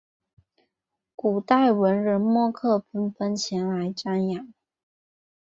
[1.15, 4.51] 古代文人墨客纷纷前来瞻仰。